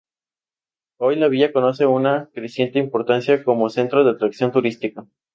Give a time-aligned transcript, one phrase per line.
[0.97, 5.05] Hoy la villa conoce una creciente importancia como centro de atracción turística.